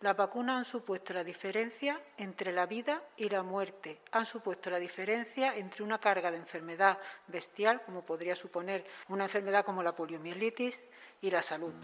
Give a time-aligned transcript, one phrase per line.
[0.00, 4.78] Las vacunas han supuesto la diferencia entre la vida y la muerte, han supuesto la
[4.78, 10.80] diferencia entre una carga de enfermedad bestial, como podría suponer una enfermedad como la poliomielitis,
[11.20, 11.74] y la salud.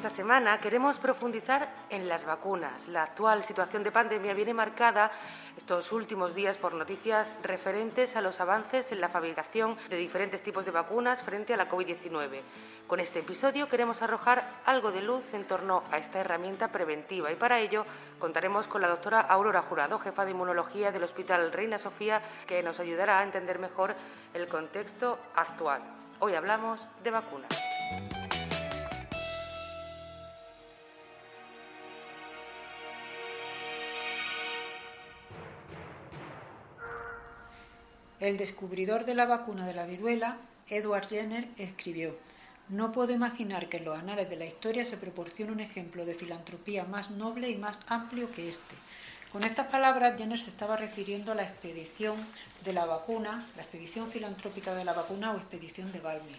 [0.00, 2.88] Esta semana queremos profundizar en las vacunas.
[2.88, 5.10] La actual situación de pandemia viene marcada
[5.58, 10.64] estos últimos días por noticias referentes a los avances en la fabricación de diferentes tipos
[10.64, 12.40] de vacunas frente a la COVID-19.
[12.86, 17.36] Con este episodio queremos arrojar algo de luz en torno a esta herramienta preventiva y
[17.36, 17.84] para ello
[18.18, 22.80] contaremos con la doctora Aurora Jurado, jefa de inmunología del Hospital Reina Sofía, que nos
[22.80, 23.94] ayudará a entender mejor
[24.32, 25.82] el contexto actual.
[26.20, 27.69] Hoy hablamos de vacunas.
[38.20, 40.36] El descubridor de la vacuna de la viruela,
[40.68, 42.14] Edward Jenner, escribió,
[42.68, 46.12] No puedo imaginar que en los anales de la historia se proporcione un ejemplo de
[46.12, 48.74] filantropía más noble y más amplio que este.
[49.32, 52.14] Con estas palabras, Jenner se estaba refiriendo a la expedición
[52.62, 56.36] de la vacuna, la expedición filantrópica de la vacuna o expedición de Balmy.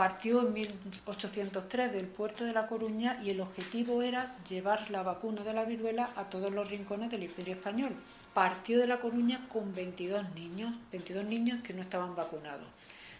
[0.00, 5.44] Partió en 1803 del puerto de La Coruña y el objetivo era llevar la vacuna
[5.44, 7.92] de la viruela a todos los rincones del Imperio Español.
[8.32, 12.66] Partió de La Coruña con 22 niños, 22 niños que no estaban vacunados.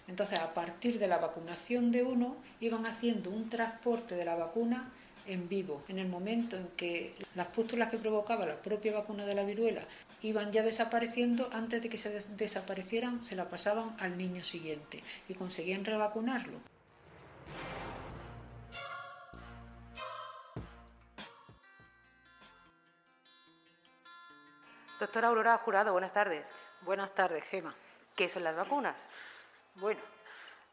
[0.09, 4.91] Entonces, a partir de la vacunación de uno, iban haciendo un transporte de la vacuna
[5.27, 5.83] en vivo.
[5.89, 9.83] En el momento en que las pústulas que provocaba la propia vacuna de la viruela
[10.23, 15.35] iban ya desapareciendo, antes de que se desaparecieran, se la pasaban al niño siguiente y
[15.35, 16.70] conseguían revacunarlo.
[25.01, 26.47] Doctora Aurora Jurado, buenas tardes.
[26.83, 27.75] Buenas tardes, Gema.
[28.15, 29.07] ¿Qué son las vacunas?
[29.77, 30.01] Bueno,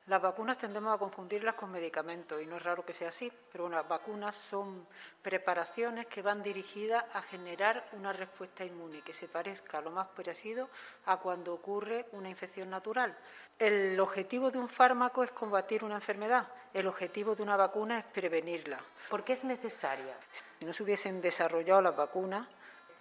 [0.07, 3.63] las vacunas tendemos a confundirlas con medicamentos y no es raro que sea así, pero
[3.63, 4.85] bueno, las vacunas son
[5.21, 10.67] preparaciones que van dirigidas a generar una respuesta inmune que se parezca lo más parecido
[11.05, 13.17] a cuando ocurre una infección natural.
[13.57, 18.05] El objetivo de un fármaco es combatir una enfermedad, el objetivo de una vacuna es
[18.05, 18.81] prevenirla.
[19.09, 20.17] ¿Por qué es necesaria?
[20.59, 22.45] Si no se hubiesen desarrollado las vacunas,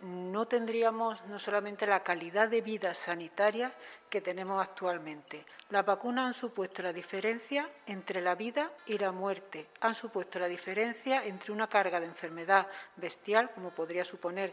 [0.03, 3.73] no tendríamos no solamente la calidad de vida sanitaria
[4.11, 5.45] que tenemos actualmente.
[5.71, 10.49] Las vacunas han supuesto la diferencia entre la vida y la muerte, han supuesto la
[10.49, 14.53] diferencia entre una carga de enfermedad bestial, como podría suponer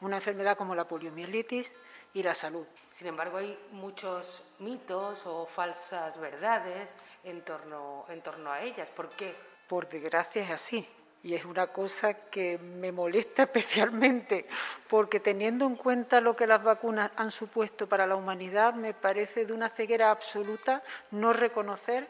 [0.00, 1.72] una enfermedad como la poliomielitis,
[2.16, 2.64] y la salud.
[2.92, 6.94] Sin embargo, hay muchos mitos o falsas verdades
[7.24, 8.88] en torno, en torno a ellas.
[8.88, 9.34] ¿Por qué?
[9.68, 10.88] Por desgracia es así
[11.26, 14.46] y es una cosa que me molesta especialmente,
[14.86, 19.44] porque teniendo en cuenta lo que las vacunas han supuesto para la humanidad, me parece
[19.44, 22.06] de una ceguera absoluta no reconocer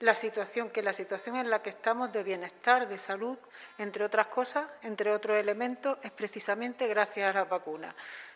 [0.00, 3.38] la situación, que la situación en la que estamos de bienestar, de salud,
[3.78, 7.94] entre otras cosas, entre otros elementos, es precisamente gracias a las vacunas.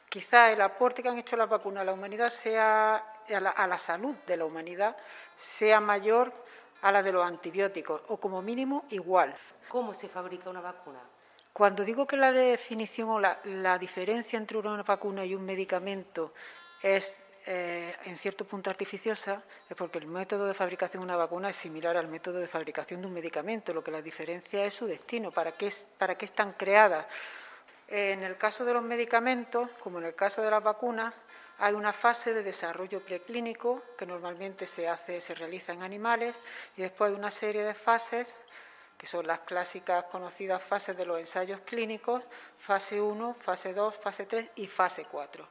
[0.09, 2.95] Quizá el aporte que han hecho las vacunas a la humanidad sea,
[3.29, 4.97] a la, a la salud de la humanidad,
[5.37, 6.46] sea mayor
[6.83, 9.35] a la de los antibióticos, o como mínimo igual.
[9.69, 11.01] ¿Cómo se fabrica una vacuna?
[11.53, 16.35] Cuando digo que la definición o la, diferencia entre una vacuna y un medicamento
[16.83, 17.17] es
[17.47, 21.57] eh, en cierto punto artificiosa, es porque el método de fabricación de una vacuna es
[21.57, 23.73] similar al método de fabricación de un medicamento.
[23.73, 27.07] Lo que la diferencia es su destino, para qué, para qué están creadas.
[27.89, 31.15] En el caso de los medicamentos, como en el caso de las vacunas,
[31.59, 36.37] hay una fase de desarrollo preclínico que normalmente se hace, se realiza en animales,
[36.77, 38.35] y después hay una serie de fases
[38.97, 42.23] que son las clásicas conocidas fases de los ensayos clínicos,
[42.59, 45.47] fase 1, fase 2, fase 3 y fase 4.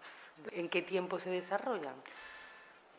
[0.51, 1.93] ¿En qué tiempo se desarrollan?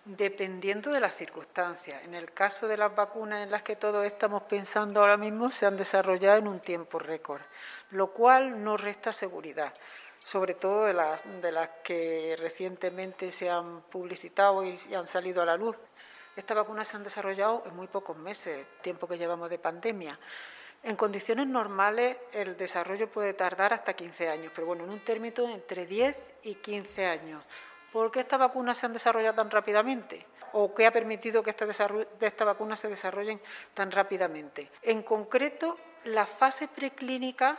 [0.05, 2.05] Dependiendo de las circunstancias.
[2.05, 5.67] En el caso de las vacunas en las que todos estamos pensando ahora mismo, se
[5.67, 7.43] han desarrollado en un tiempo récord,
[7.91, 9.75] lo cual no resta seguridad,
[10.27, 15.47] sobre todo de las, de las que recientemente se han publicitado y han salido a
[15.47, 15.77] la luz.
[16.35, 20.19] Estas vacunas se han desarrollado en muy pocos meses, tiempo que llevamos de pandemia.
[20.83, 25.49] En condiciones normales el desarrollo puede tardar hasta 15 años, pero bueno, en un término
[25.49, 27.45] entre 10 y 15 años.
[27.93, 30.27] ¿Por qué estas vacunas se han desarrollado tan rápidamente?
[30.55, 31.81] ¿O qué ha permitido que estas
[32.21, 33.41] esta vacunas se desarrollen
[33.75, 34.73] tan rápidamente?
[34.83, 37.57] En concreto, la fase preclínica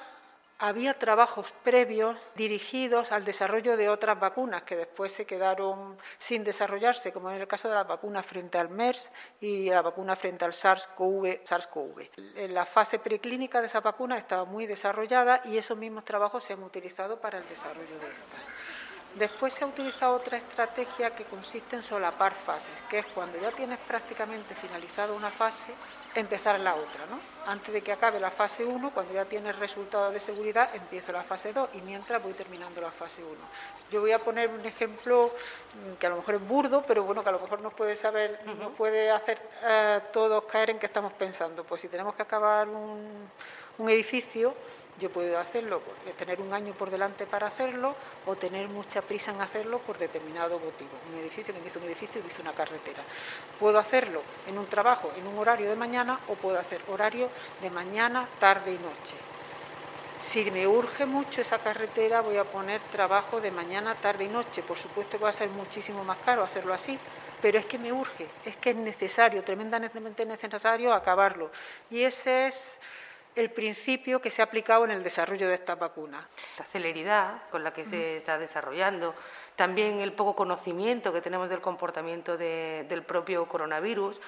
[0.59, 7.11] había trabajos previos dirigidos al desarrollo de otras vacunas que después se quedaron sin desarrollarse,
[7.11, 10.53] como en el caso de las vacunas frente al MERS y la vacuna frente al
[10.53, 11.41] SARS-CoV.
[11.43, 11.69] SARS
[12.49, 16.63] la fase preclínica de esa vacuna estaba muy desarrollada y esos mismos trabajos se han
[16.63, 18.56] utilizado para el desarrollo de estas.
[19.15, 23.51] Después se ha utilizado otra estrategia que consiste en solapar fases, que es cuando ya
[23.51, 25.73] tienes prácticamente finalizada una fase,
[26.13, 27.05] empezar la otra.
[27.09, 27.19] ¿no?
[27.47, 31.23] Antes de que acabe la fase 1, cuando ya tienes resultados de seguridad, empiezo la
[31.23, 33.33] fase 2 y mientras voy terminando la fase 1.
[33.91, 35.31] Yo voy a poner un ejemplo
[35.73, 37.95] mm, que a lo mejor es burdo, pero bueno, que a lo mejor nos puede
[37.95, 41.63] saber, nos puede hacer eh, todos caer en qué estamos pensando.
[41.63, 43.29] Pues si tenemos que acabar un,
[43.79, 44.53] un edificio,
[44.99, 47.95] yo puedo hacerlo, pues, tener un año por delante para hacerlo
[48.25, 50.89] o tener mucha prisa en hacerlo por determinado motivo.
[51.11, 53.03] Un edificio, que dice un edificio, dice una carretera.
[53.59, 57.29] Puedo hacerlo en un trabajo, en un horario de mañana o puedo hacer horario
[57.61, 59.15] de mañana, tarde y noche.
[60.21, 64.63] Si me urge mucho esa carretera, voy a poner trabajo de mañana, tarde y noche.
[64.63, 66.99] Por supuesto que va a ser muchísimo más caro hacerlo así,
[67.41, 71.51] pero es que me urge, es que es necesario, tremendamente necesario acabarlo.
[71.89, 72.79] Y ese es
[73.37, 76.25] el principio que se ha aplicado en el desarrollo de estas vacunas.
[76.57, 79.13] La celeridad con la que se está desarrollando,
[79.55, 84.19] también el poco conocimiento que tenemos del comportamiento del propio coronavirus,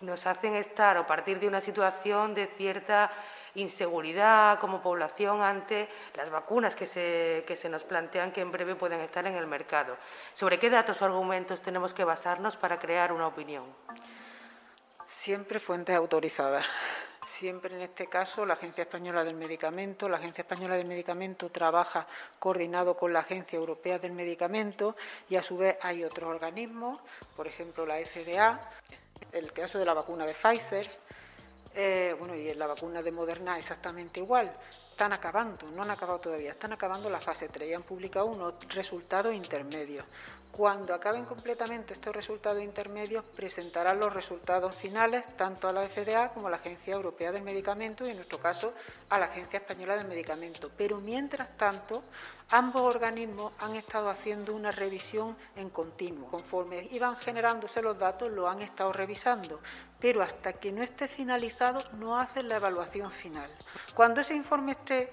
[0.00, 3.10] nos hacen estar o partir de una situación de cierta
[3.54, 8.76] inseguridad como población ante las vacunas que se, que se nos plantean que en breve
[8.76, 9.96] pueden estar en el mercado.
[10.34, 13.64] ¿Sobre qué datos o argumentos tenemos que basarnos para crear una opinión?
[15.06, 16.66] Siempre fuentes autorizadas.
[17.28, 20.08] Siempre en este caso la Agencia Española del Medicamento.
[20.08, 22.06] La Agencia Española del Medicamento trabaja
[22.38, 24.96] coordinado con la Agencia Europea del Medicamento
[25.28, 27.00] y a su vez hay otros organismos,
[27.36, 28.58] por ejemplo la FDA,
[29.30, 30.90] el caso de la vacuna de Pfizer,
[31.74, 34.50] eh, bueno, y la vacuna de Moderna exactamente igual.
[34.90, 38.54] Están acabando, no han acabado todavía, están acabando la fase 3 y han publicado unos
[38.70, 40.04] resultados intermedios.
[40.52, 46.48] Cuando acaben completamente estos resultados intermedios, presentarán los resultados finales tanto a la FDA como
[46.48, 48.72] a la Agencia Europea del Medicamento y, en nuestro caso,
[49.08, 50.70] a la Agencia Española del Medicamento.
[50.76, 52.02] Pero, mientras tanto,
[52.50, 56.28] ambos organismos han estado haciendo una revisión en continuo.
[56.28, 59.60] Conforme iban generándose los datos, lo han estado revisando,
[60.00, 63.50] pero hasta que no esté finalizado, no hacen la evaluación final.
[63.94, 65.12] Cuando ese informe esté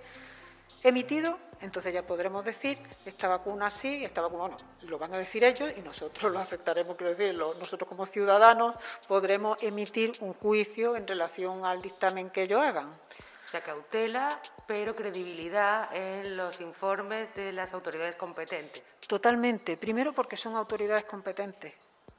[0.83, 4.57] emitido, entonces ya podremos decir esta vacuna sí, esta vacuna no.
[4.87, 8.75] Lo van a decir ellos y nosotros lo aceptaremos, quiero decir, nosotros como ciudadanos
[9.07, 12.87] podremos emitir un juicio en relación al dictamen que ellos hagan.
[12.87, 18.83] O sea, cautela, pero credibilidad en los informes de las autoridades competentes.
[19.07, 19.77] Totalmente.
[19.77, 21.73] Primero porque son autoridades competentes,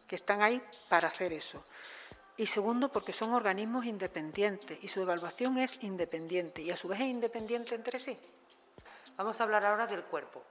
[0.06, 1.64] que están ahí para hacer eso.
[2.38, 7.00] Y segundo, porque son organismos independientes y su evaluación es independiente y a su vez
[7.00, 8.18] es independiente entre sí.
[9.16, 10.42] Vamos a hablar ahora del cuerpo.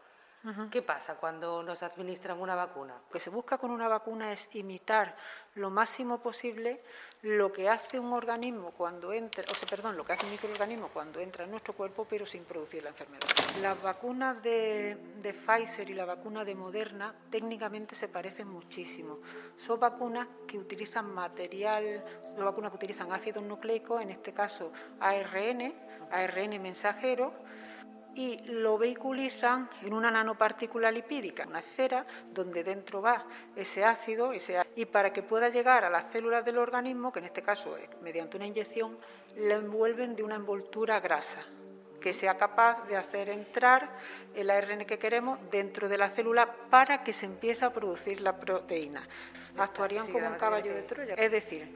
[0.69, 2.93] ¿Qué pasa cuando nos administran una vacuna?
[2.93, 5.15] Lo que se busca con una vacuna es imitar
[5.55, 6.81] lo máximo posible
[7.23, 10.89] lo que hace un organismo cuando entra, o sea, perdón, lo que hace un microorganismo
[10.89, 13.23] cuando entra en nuestro cuerpo, pero sin producir la enfermedad.
[13.61, 19.19] Las vacunas de, de Pfizer y la vacuna de Moderna técnicamente se parecen muchísimo.
[19.57, 22.03] Son vacunas que utilizan material,
[22.35, 25.73] son vacunas que utilizan ácidos nucleicos, en este caso ARN,
[26.11, 27.33] ARN mensajero
[28.15, 33.25] y lo vehiculizan en una nanopartícula lipídica, una esfera donde dentro va
[33.55, 37.25] ese ácido, ese y para que pueda llegar a las células del organismo, que en
[37.25, 38.97] este caso es mediante una inyección,
[39.37, 41.43] lo envuelven de una envoltura grasa
[42.05, 43.89] que sea capaz de hacer entrar
[44.35, 48.39] el ARN que queremos dentro de la célula para que se empiece a producir la
[48.39, 49.07] proteína.
[49.57, 51.15] Actuarían como un caballo de Troya.
[51.15, 51.73] Es decir,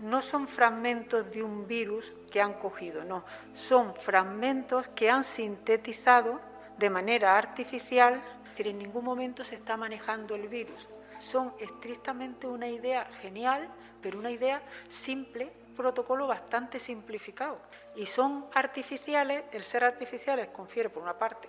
[0.00, 6.40] no son fragmentos de un virus que han cogido, no, son fragmentos que han sintetizado
[6.78, 8.22] de manera artificial,
[8.54, 10.88] que en ningún momento se está manejando el virus.
[11.18, 13.68] Son estrictamente una idea genial,
[14.02, 17.58] pero una idea simple, protocolo bastante simplificado.
[17.94, 21.48] Y son artificiales, el ser artificiales confiere por una parte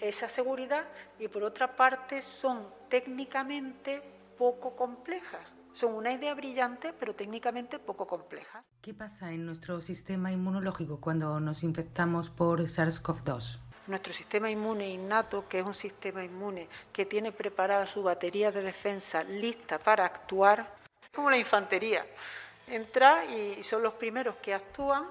[0.00, 0.84] esa seguridad
[1.18, 4.00] y por otra parte son técnicamente
[4.36, 5.52] poco complejas.
[5.76, 8.64] Son una idea brillante, pero técnicamente poco compleja.
[8.80, 13.58] ¿Qué pasa en nuestro sistema inmunológico cuando nos infectamos por SARS-CoV-2?
[13.88, 18.62] Nuestro sistema inmune innato, que es un sistema inmune que tiene preparada su batería de
[18.62, 20.66] defensa lista para actuar,
[21.14, 22.06] como la infantería.
[22.66, 25.04] Entra y son los primeros que actúan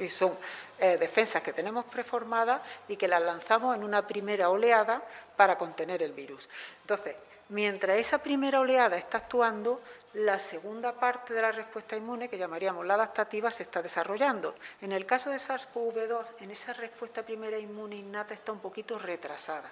[0.00, 0.32] y son
[0.80, 5.00] eh, defensas que tenemos preformadas y que las lanzamos en una primera oleada
[5.36, 6.48] para contener el virus.
[6.80, 7.14] Entonces,
[7.48, 9.80] Mientras esa primera oleada está actuando,
[10.14, 14.56] la segunda parte de la respuesta inmune, que llamaríamos la adaptativa, se está desarrollando.
[14.80, 19.70] En el caso de SARS-CoV-2, en esa respuesta primera inmune innata está un poquito retrasada.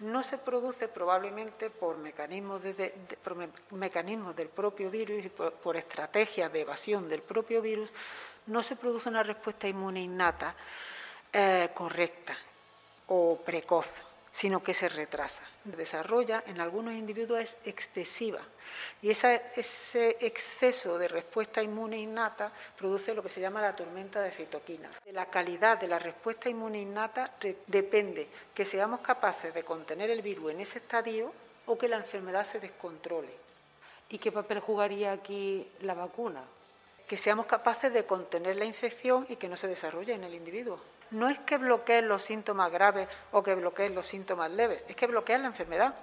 [0.00, 7.22] No se produce probablemente por mecanismos, del propio virus y por, estrategias de evasión del
[7.22, 7.90] propio virus,
[8.46, 10.54] no se produce una respuesta inmune innata
[11.32, 12.36] eh, correcta
[13.08, 15.42] o precoz sino que se retrasa.
[15.64, 18.40] Desarrolla en algunos individuos es excesiva
[19.02, 19.42] y ese
[20.20, 24.88] exceso de respuesta inmune innata produce lo que se llama la tormenta de citoquina.
[25.04, 27.34] De la calidad de la respuesta inmune innata
[27.66, 31.32] depende que seamos capaces de contener el virus en ese estadio
[31.66, 33.32] o que la enfermedad se descontrole.
[34.08, 36.42] ¿Y qué papel jugaría aquí la vacuna?
[37.06, 40.80] Que seamos capaces de contener la infección y que no se desarrolle en el individuo
[41.10, 45.06] no es que bloqueen los síntomas graves o que bloqueen los síntomas leves, es que
[45.06, 45.94] bloquean la enfermedad.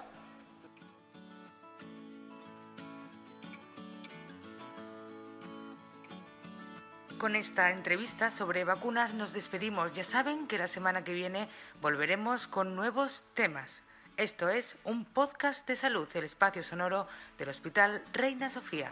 [7.18, 9.92] Con esta entrevista sobre vacunas nos despedimos.
[9.94, 11.50] Ya saben que la semana que viene
[11.82, 13.82] volveremos con nuevos temas.
[14.18, 17.08] Esto es un podcast de salud, el espacio sonoro
[17.40, 18.92] del Hospital Reina Sofía.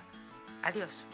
[0.63, 1.05] Adiós.